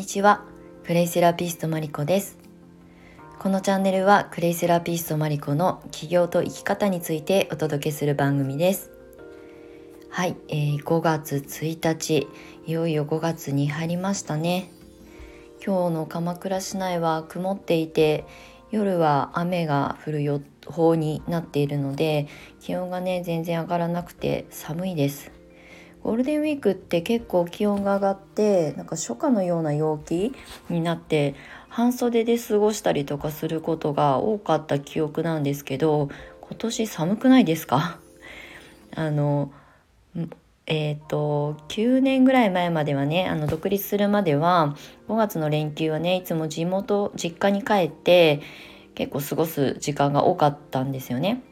[0.00, 0.40] にちは。
[0.86, 2.38] クレイセラピストマリコです。
[3.38, 8.90] このチャンネルはクレイセラピストマリコの起業と生き方についてお届けする番組です。
[10.08, 12.28] はい、えー、5月1日
[12.66, 14.70] いよいよ5月に入りましたね。
[15.62, 18.24] 今日の鎌倉市内は曇っていて
[18.70, 22.26] 夜は雨が降る予報になっているので
[22.58, 25.39] 気温がね全然上がらなくて寒いです。
[26.02, 30.32] ゴールデンウィークって結構気温が上がってなんか初夏のような陽気
[30.68, 31.34] になって
[31.68, 36.08] 半袖で過ごしたりとかすることが多かった記憶なんですけど
[36.40, 37.98] 今年寒くないですか？
[38.96, 39.52] あの
[40.66, 44.76] えーと、と9年ぐらい前まではねあの独立するまでは
[45.08, 48.40] 5月の連休はねいつも地元実家に帰って
[48.94, 51.42] 結構過ごす時間が多かったんですよね。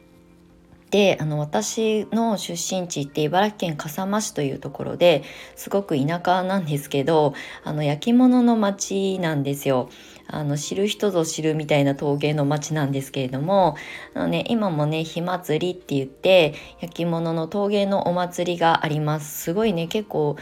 [0.91, 5.23] であの私の出身地って茨城県笠間市というところで
[5.55, 9.89] すごく田舎なんですけどあの焼き物の町なんですよ。
[10.31, 13.75] あの知る人ぞ知るみたいな陶芸の町なんですけれども
[14.13, 20.37] あの、ね、今もね火祭りって言って焼き物の陶芸のお祭りがありますすごいね結構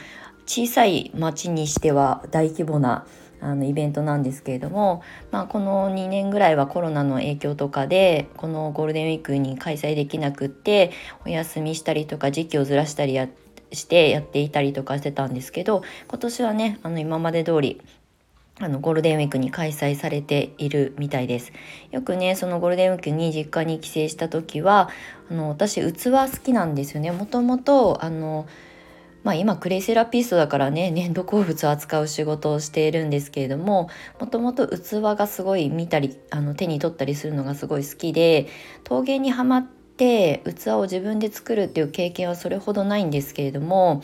[0.45, 3.05] 小さい町にしては大規模な
[3.39, 10.91] あのイベントなんですけれども、まあ、この2年ぐらいはコロナの影響とかでこのゴールデンウィークに開催できなくって
[11.25, 13.27] お休みしたりとか時期をずらしたりや
[13.71, 17.81] してやっていたりとかしてたんですけど今年はねあの今まで通り
[18.59, 21.52] あのゴールデンウィークに開催されているみたいです。
[21.91, 24.89] よくねそのゴールデンウィークに実家に帰省した時は
[25.30, 27.11] あの私器好きなんですよね。
[27.11, 28.47] もともとあの
[29.28, 33.89] まあ、今クレイセラピストだからね粘土鉱物を扱う仕事をしているんですけれども
[34.22, 38.48] もともと器がすごい見たりあの手に取ったりするのがすごい好きで
[38.86, 44.02] 陶芸にはまって器を自分で作るっていう経験はそれほどないんですけれども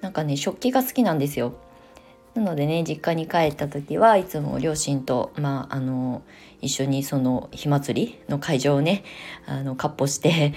[0.00, 1.52] なんかね食器が好きなんですよ。
[2.34, 6.22] なのでね実家に帰った時はいつも両親と、まあ、あの
[6.62, 9.04] 一緒にその火祭りの会場をね
[9.44, 10.54] あのかっ歩して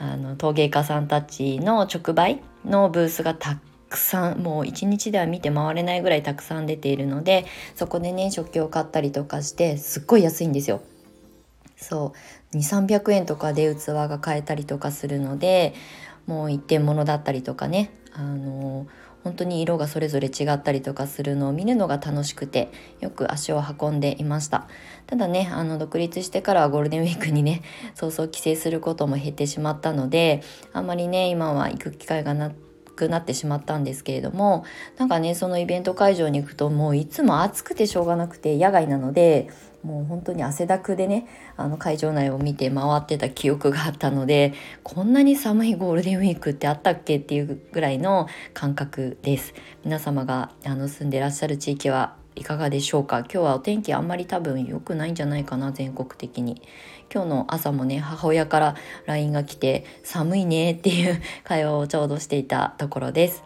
[0.00, 3.58] あの陶芸家さんたちの直売のブースがた
[3.88, 10.82] くさんもう一日では見て回れないぐらいたくさん出ているのでそこでね食器を買ったりとかしてすっごい安いんですよ。
[11.76, 12.14] そ
[12.52, 15.74] う2300円とかで器が買えたりとかするので
[16.26, 18.86] もう一点物だったりとかねあの
[19.24, 22.70] 本当に色がそれぞれ違ったりとかするのを見るのが楽しくて
[23.00, 24.68] よく足を運んでいました。
[25.06, 27.62] ただねあの独立してからはゴールデンウィークにね
[27.94, 30.42] 早々帰省することも減ってしまったので
[30.72, 32.52] あんまりね今は行く機会がな
[32.94, 34.64] くなってしまったんですけれども
[34.98, 39.48] なんかねそのイベント会場に行くともういつも暑くてしょうがなくて野外なので
[39.84, 49.54] もう本当に汗だくでねあの会場内を見て回ってた記憶があったのでこんなに寒いゴールデンウィークってあったっけっていうぐらいの感覚です。
[49.84, 53.18] 皆様があの住んでらっしゃる地域はいかがでしょうか？
[53.20, 56.62] 今日はお天気あんまり多分良くないんじゃないかな全国的に。
[57.12, 63.43] 今日の朝もね母親から LINE が来て寒いねっていう会話をちょうどしていたところです。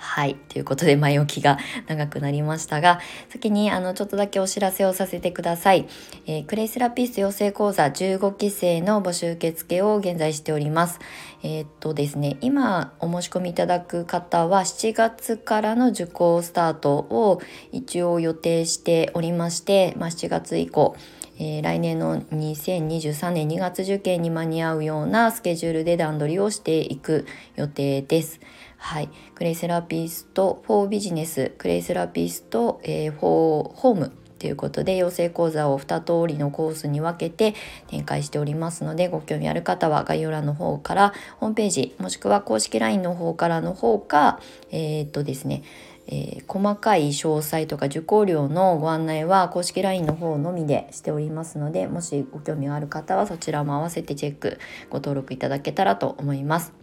[0.00, 0.36] はい。
[0.48, 3.00] ということで、前置きが長くなりましたが、
[3.30, 5.88] 先に、あの、ちょっとだけお知らせをさせてください。
[6.26, 11.00] えー、クレイセラピスト養成講座15期生の募集受付を現在しております。
[11.42, 17.42] えー、っとですね、今お申し込みいただく方は7月からの受講スタートを
[17.72, 20.96] 一応予定しておりまして、まあ、7月以降、
[21.40, 27.26] えー、来年の2023年2月受験に間に合うようなスケジュールで段取りをしていく
[27.56, 28.40] 予定です。
[28.78, 31.52] はい、クレイセラピストフォービジネス。
[31.58, 34.12] クレイセラピスト、えー、フォーホーム。
[34.38, 44.38] ということで養成講座を2通りのコースに分けて展開しておりますのでご興味ある方は概要欄の方からホームページもしくは公式 LINE の方からの方か
[44.70, 45.64] えー、っとですね
[46.10, 56.77] えー、細かい詳細とか受講料のご案内は公式 LINE の方のみでしておりますのでもしご興味がある方はそちらも合わせてチェックご登録いただけたらと思います。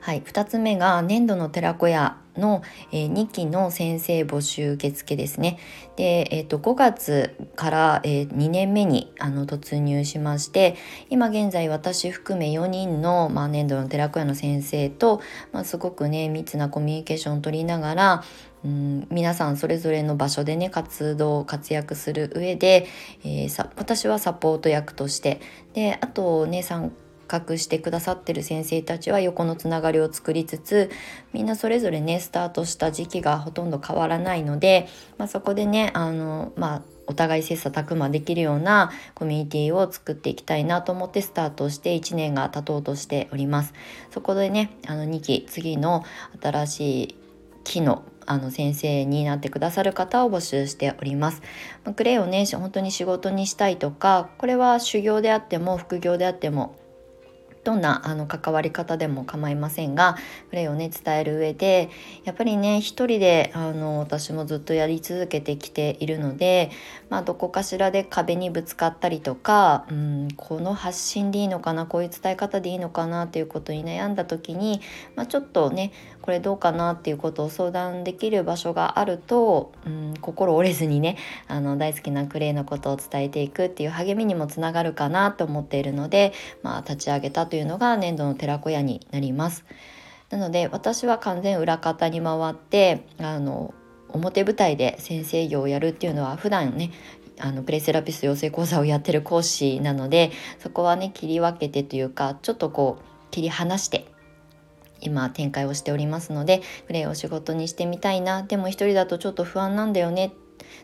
[0.00, 5.58] はい、2つ目が粘土の寺子屋の、えー、2期の先生募集受付ですね。
[5.96, 10.76] で、えーと、5月から、えー、2年目にあの突入しまして
[11.10, 15.20] 今現在私含め4人の、まあ、粘土の寺子屋の先生と、
[15.52, 18.24] まあ、すごくね密なコミュニケーションを取りながら
[18.64, 22.86] うん皆さんそれぞれの場所でね活動活躍する上で、
[23.24, 25.40] えー、私はサポート役として
[25.74, 26.92] であとね参
[27.30, 30.90] 画してくださってる先生たちは横のつながりを作りつつ
[31.32, 43.74] みんなそれぞれねスタートした時期がほとんど変わらないので、まあ、そこでねあのまあお互い切磋琢磨できるようなコミュニティを作っていきたいなと思ってスタートして1年が経とうとしております。
[44.12, 46.04] そこでねあの2期次の
[46.40, 47.14] 新しい
[47.64, 51.42] 期のあの先生になってくださる方を募集しております。
[51.84, 56.76] まあ、クレイをね本当に仕事にしたいとかこれは修行であっても副業であっても
[57.62, 60.16] どんなあの関わり方でも構いませんが
[60.48, 61.90] プレイをね伝える上で
[62.24, 66.70] やっぱりね一人であの私もずっとやり続けてきているので、
[67.10, 74.80] まあ、どこかしらで壁にぶつかったりとか、うん、この発信でいいのかなこういう伝え方でいいのかなっていうことに悩んだ時に、
[75.14, 75.92] まあ、ちょっとね
[76.22, 81.16] これどうかなっていうことを相談できる場所があると、うん、心折れずにね
[81.48, 89.64] あの大好きなクレイのことを伝えていくっていう励みにもつながるかなと思っているので、まあ、立ち上げたというのが粘土の寺子屋になります。
[90.30, 93.74] なので私は完全裏方に回ってあの
[94.08, 96.92] 表舞台で先生業をやるっていうのは普段ね
[97.38, 104.06] あのプレイセラピス養成講座をやってる講師なのでそこはね切り分けてというかちょっとこう切り離して
[105.00, 110.32] 今展開をしておりますのでクレイを仕事にしてみたいなでも一人だとちょっと不安なんだよね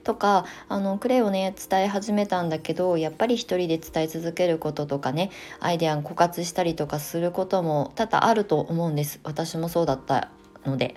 [0.05, 5.31] とかあのクレイをね伝え始めたんだけどやっぱり一人で伝え続けることとかね
[5.61, 10.31] アイデアを枯渇したりとかすることも多々あると思うんです私もそうだった
[10.65, 10.97] ので。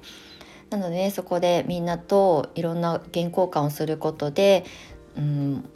[0.70, 4.66] なので、ね、そこでみんなといろんな原交換をすることで、
[5.18, 5.70] うん、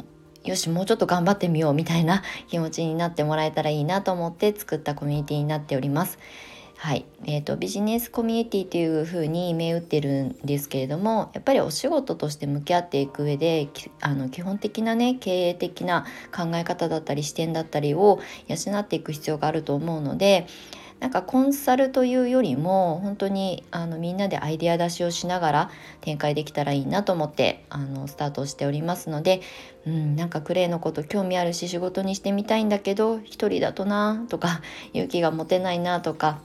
[0.43, 6.19] よしもうちょっと頑張ってみようみたいな気持ちになってもらえたらいいなと思って作ったコミュニティになっております。
[6.83, 7.05] はい。
[7.23, 13.69] えーと、ビジネスコミュニティというふうに銘打ってるんですけれどもやっぱりお仕事として向き合っていく上で
[14.01, 18.19] あの基本的なね経営的な考え方だったり視点だったりを
[18.49, 20.45] 養っていく必要があると思うので
[20.99, 25.71] なんかコンサルというよりも本当にあのみんなでアイデア出しをしながら
[26.01, 29.39] 展開できたらいいなと思ってあのスタートしておりますので、
[29.87, 34.59] うん、なんかクレイのこと興味あるし仕事にしてみたいんだけど一人だとなとか
[34.91, 36.41] 勇気が持てないなとか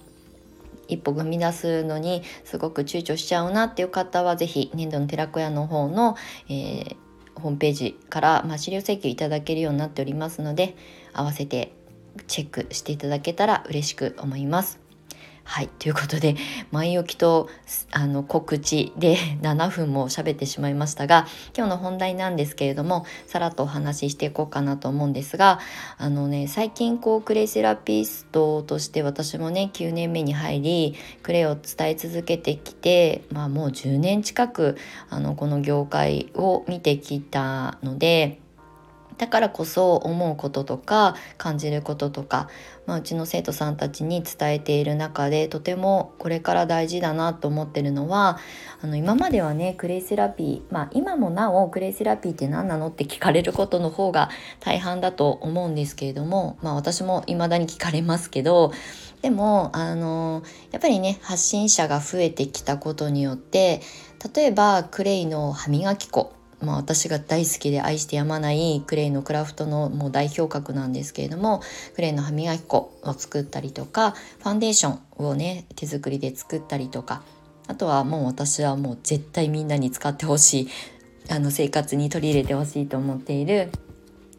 [0.89, 6.17] 一歩踏み出すのにすごく躊躇しちゃうなっていう方は是非粘土の寺子屋の方の、
[6.49, 6.97] えー、
[7.41, 10.77] ホームページから、まあ、資料請求いただけるようになっておりますので
[11.13, 11.73] 合わせて
[12.27, 14.88] チェックしていただけたら嬉しく思います。
[15.51, 15.69] はい。
[15.79, 16.37] ということで、
[16.73, 17.49] 前置きと
[17.91, 25.59] あの告知で 7分も喋ってしまいましたが、今日の本題なんですけれども、さらっとお話ししていこうかなと思うんですが、
[25.97, 34.77] あのね、最近こう、クレイセラピストとして私もね、9年目に入り、クレイを伝え続けてきて、まあもう10年近く、
[35.09, 38.39] あの、この業界を見てきたので、
[39.19, 42.49] だからこそ思うこととか感じることとか、
[42.87, 48.39] まあ、うちの生徒さんたちに伝えている中でとてもこれから大事だなと思ってるのは
[48.81, 54.31] あの今まではねクレイセラピーまあ今もなおクレイセラピーって何なのって聞かれることの方が
[54.61, 58.73] 大半だと思うんですけれどもまあ私も未だに聞かれますけど
[59.21, 63.81] でもあのやっぱりね発信者が増えてきたことによって
[64.35, 71.63] 例えばクレイの歯磨き粉まあ、私が大好きで愛してやまないクレイのクラフトのもう代表格なんですけれども
[71.95, 77.23] クレイの歯磨き粉を作ったりとかファンデーションをね手作りで作ったりとか
[77.69, 80.69] あとはもう私はもう絶対みんなに使ってほしい
[81.31, 83.71] あの生活に取り入れてほしいと思っている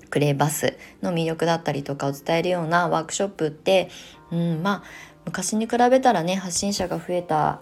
[0.10, 3.90] クレイバスの魅力だったりとかを伝えるようなワークショップって、
[4.32, 4.84] うん、まあ
[5.26, 7.62] 昔に比べたらね発信者が増えた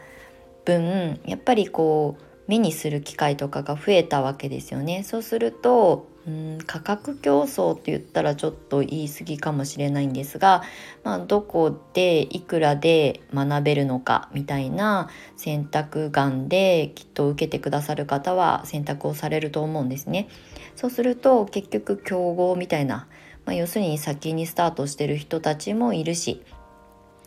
[0.65, 5.03] 分やっぱりこう目にする機会とかが増えたわけですよね。
[5.03, 10.61] そうするとうん価格競争って言ったらちょっと言い過ぎかもしれないんですが、
[11.05, 20.27] まあ、どこでいくらで学べるのかみたいな選択眼できっと受けてくださる方は選択をされると思うんですね。
[20.75, 23.07] そうすると結局競合みたいな、
[23.45, 26.43] まあ、要するに先にスタートしてる人たちもいるし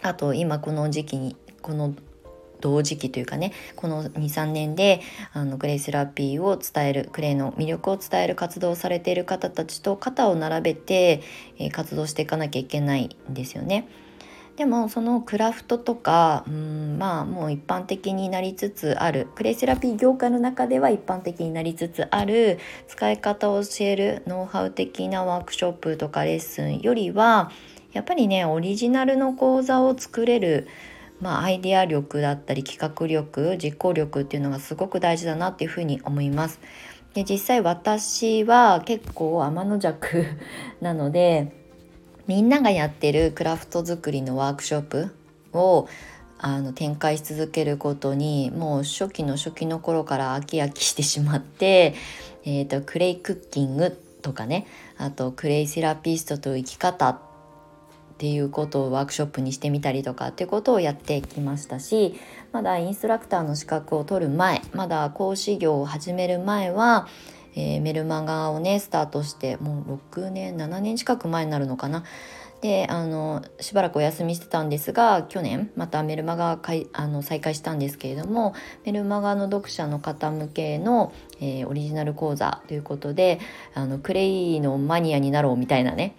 [0.03, 1.95] あと今この時期にこの
[2.61, 5.01] 同時期というかねこの23年で
[5.33, 11.23] あのクレイセラピーを伝えるクレイの魅力を伝える活動をされている方たちと肩を並べて、
[11.59, 13.89] えー、活動していかなきゃいけないんですよね。
[14.61, 27.51] でもそのクラフトとかうんまあもう一般的になりつつあるクレイセラピー業界の中では一般的になりつつある使い方を教えるノウハウ的なワークショップとかレッスンよりは
[27.93, 30.69] やっぱりねオリジナルの講座を作れる
[31.21, 36.61] まあ、アイデア力だったり企画力実行力っていうのがすごく大事だなっていうふうに思います。
[37.15, 40.25] で実際私は結構天の弱
[40.81, 41.53] なので
[42.27, 45.15] みんながやってるクラフト作りのワークショップ
[45.53, 45.89] を
[46.39, 51.95] あの展開し続けることにもう初期の初期の頃から飽き飽きしてしまって、
[52.45, 53.91] えーと、とクレイクッキング
[54.23, 57.21] とかねあとクレイセラピストと生き方
[58.21, 62.21] っていうことをワークショップにしてみたりとかっていうことをやってきましたし
[62.53, 67.09] まだインストラクターの資格を取る前まだ講師業を始める前は、
[67.55, 72.05] えー、メルマガをねスタートしてもう6年7年近く前になるのかな。
[72.61, 78.53] であのしばらくお休みしてたんですが去年またメルマガかいあの再開したんですけれども
[78.85, 83.41] メルマガの読者の方向けの、えー、オリジナル講座ということで
[83.73, 86.17] あのクレイのマニアになろうみたいなね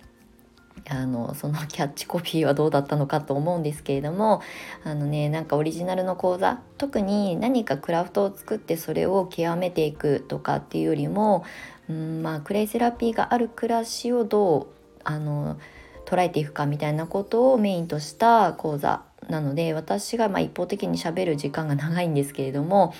[0.89, 4.41] あのそのキャッチコピーはどうだったのかと思うんですけれども
[4.83, 11.45] あのねなんかオリジナルの講座特に何かクラフトを作ってそれを極めていくとかっていうよりも、
[11.89, 14.67] うんまあ、クレイセラピーがある暮らしをどう
[15.03, 15.59] あの
[16.05, 22.93] 捉えていくかみたいなことをメインとした講座なので私がま一方的にしゃべる時間が長いんですけれども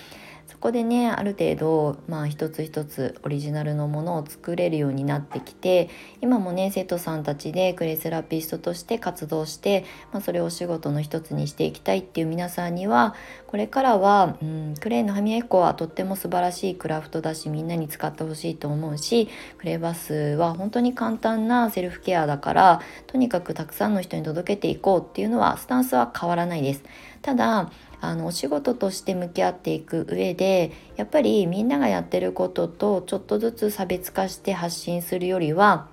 [0.52, 5.90] そこでねある程度まあ一つ一つオリジナルのものを作れるようになってきて
[6.20, 13.16] 今もね生徒さんたちでクレイセラピストとして活動して、まあ、それをお仕事の一つにしていきたいっていう皆さんには
[13.48, 26.84] これからは、うん、クレイの歯磨き粉はとっても素晴らしいクラフトだしみんなに使ってほしいと思うしクレイバスは本当に簡単なセルフケアだからとにかくたくさんの人に届けていこうっていうのはスタンスは変わらないです。
[27.22, 35.88] ただあのお仕事として向き合っていく上でやっぱりみんながやってることとちょっとずつ差別化して発信するよりは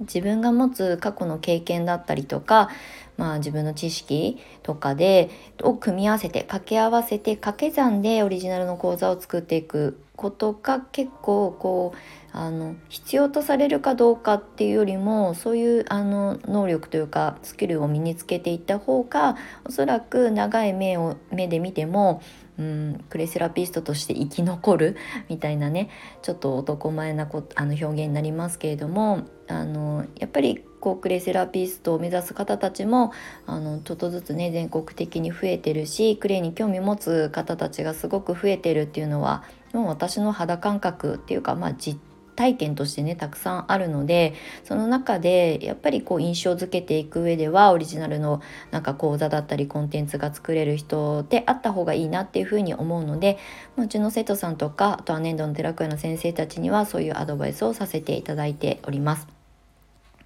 [0.00, 2.68] 自分が持つ過去の経験だったりとか、
[3.16, 5.30] まあ、自分の知識とかで
[5.62, 11.98] を組み合わせて掛け合わせて掛け算でオリジナルの講座を作っていくことが結構こう
[12.30, 22.22] あの必要とされるかどうかっていうよりもそういうあの能力というかスキルを身につけていった方がおそらく長い目を目で見ても
[22.56, 24.96] うんクレセラピストとして生き残る
[25.28, 25.90] みたいなね
[26.22, 33.12] ちょっと男前なこあの表現になりますけれどもあのやっぱりこうクレセラピストを目指す方たちも
[33.46, 41.98] あのちょっとずつね全国的に増えてるしクレイに興味持つ方たちがすごく増えてるっていうのはもう私の肌感覚っていうかまあ実
[42.34, 53.38] 体験としてねたくさんあるのでその中でやっぱりこう印象づけていく上ではオリジナルのなんか講座だったりコンテンツが作れる人であった方がいいなっていうふうに思うので
[53.76, 59.41] うちの生徒さんとかあとは年度の寺子屋の先生たちにはそういうアドバイスをさせていただいております。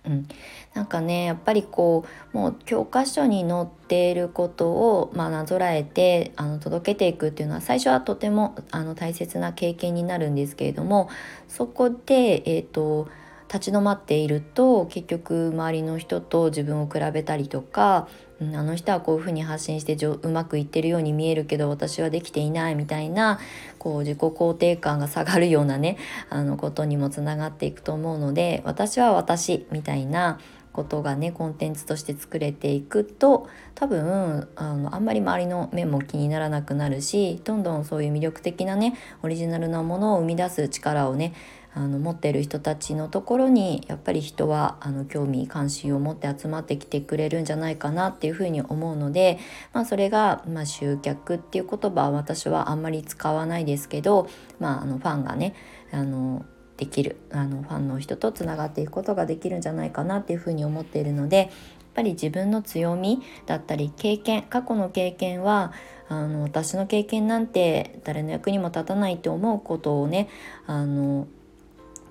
[0.06, 0.28] うん、
[0.74, 11.08] なんかねやっぱりこうもう教科書に載っていることを、まあ、なぞらえてあの届けていくっていうのは最初はとてもあの大切な経験になるんですけれども
[11.48, 13.08] そこで、えーと
[13.48, 18.08] 立ち止まっていると結局周りの人と自分を比べたりとか、
[18.40, 23.40] あの人はこういうふうに発信してうまくいってるように見えるけど私はできていないみたいな
[23.78, 25.96] こう自己肯定感が下がるようなね
[26.28, 30.38] あのことにもつながっていくと思うので私は私みたいな
[30.76, 41.32] ことがねコンテンツとして作れていくと多分あのあんまり周りの目も気にならなくなるしどんどんそういう魅力的なねオリジナルなものを生み出す力をね
[41.76, 49.38] あの持ってる人たちのところにやっぱり人はあの興味関心を持って集まってきてくれるんじゃないかなっていうふうに思うので、
[49.74, 54.26] まあ、それが、まあ、集客っていう言葉は私はあんまり使わないですけど、
[54.58, 55.54] まあ、あのファンがね
[55.92, 56.46] あの
[56.78, 61.48] できるあのファンの人とつながっていくことができるんじゃないかなっていうふうに思っているのでやっ
[61.94, 65.72] ぱり自分の強みだったり経験過去の経験は
[66.08, 70.30] あの私の経験なんて誰の役にも立たないって思うことをね
[70.66, 71.26] あの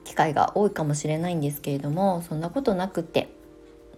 [0.06, 3.28] 機会が多いかもしれないんですけれどもそんなことなくて、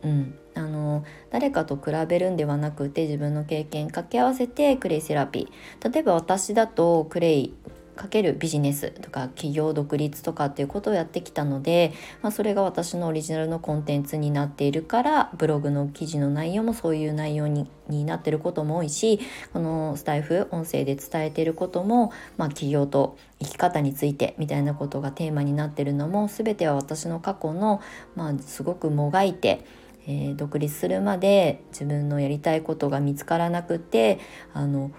[0.03, 5.93] うん、あの誰かと比べるんではなくて自分の経験掛け合わせてクレイセラピー。
[5.93, 7.53] 例えば私だとクレイ
[7.97, 19.19] かけるビジネスとか企業独立とかっていうことをやってきたので、まあ、それが私のオリジナルのコンテンツになっているからブログの記事の内容もそういう内容にになってることも多いし
[19.53, 27.81] このスタイフ音声で伝えてることも、まあ、企業と生き方についてみたいなことがテーマになってるのも全ては私の過去の、
[28.15, 29.63] まあ、すごくもがいて
[30.07, 34.19] え、独立するまで自分のやりたいことが見つからなくて
[34.53, 34.91] あの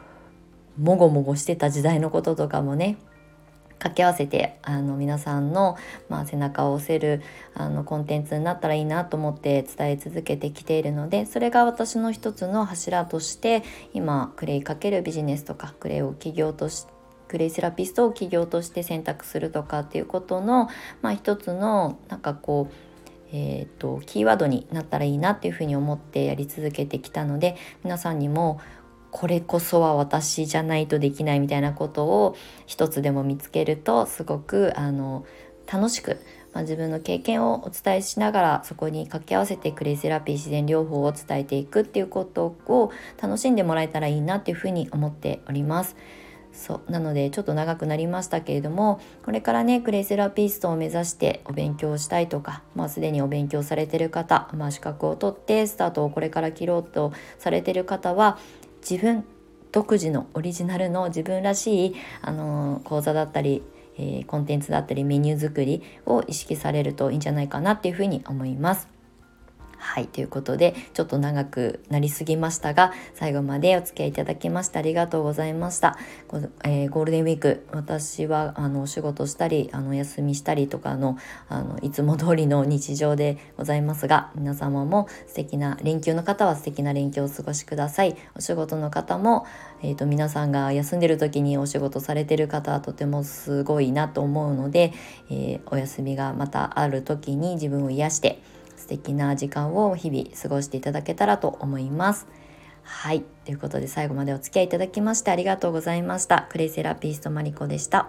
[0.78, 2.96] もごもごしてた時代のこととかもね
[3.78, 5.76] 掛け合わせてあの皆さんの、
[6.08, 7.22] まあ、背中を押せる
[7.54, 13.62] あのコンテンツになったらいいなと思って伝え続けてきているのでそれが私の一つの柱として
[13.94, 20.68] 今クレイかけるビジネスとかクレイを企業としてクレイセラピストを企業として選択するとかっていうことの、
[21.02, 22.74] まあ、一つのなんかこう
[23.30, 28.58] えーとキーワードになったらいいなっていうふうに思ってやり続けてきたので皆さんにも
[29.10, 32.36] これこそは私じゃないとできないみたいなことを
[32.66, 35.24] 一つでも見つけるとすごくあの
[35.66, 36.18] 楽しく
[36.52, 45.96] まあ、自分の経験をお伝えしながらそこに掛け合わせてクレイセラピー自然療法を伝えていくっていうことを楽しんでもらえたらいいなっていうふうに思っております。
[46.50, 58.38] そうなのでちょっと長くなりましたけれどもこれからねクレイセラピストを目指してお勉強したいとか、まあ、すでにお勉強されてる方、まあ、資格を取ってスタートをこれから切ろうとされてる方は
[58.88, 59.24] 自分
[59.70, 63.62] 独自のオリジナルの自分らしい、あの、講座だったり、
[63.98, 68.97] えー、コンテンツだったりメニュー作りを意識されるといいんじゃないかなっていうふうに思います。
[69.78, 75.96] はいということでちょっと長くなりすぎましたが最後までお付き合いいただきましてありがとうございました、
[76.64, 81.16] えー、ゴールデンウィーク私はあのお仕事したりあの休みしたりとかの
[81.48, 88.16] あのいつも通りの日常でございますが皆様も素敵な連休の方は素敵な連休をお過ごしください。
[88.36, 89.46] お仕事の方も、
[89.82, 94.92] えーと、皆さんが休んでる時にお仕事されてる方はとてもすごいなと思うので、
[95.30, 98.40] えー、お休みがまたある時に自分を癒して
[98.88, 102.26] 素敵な時間を日々過ごしていただけたらと思います。
[102.82, 103.22] はい。
[103.44, 106.46] ということで最後までお付き合いいただきましてありがとうございました。
[106.48, 108.08] クレイセラピストマリコでした。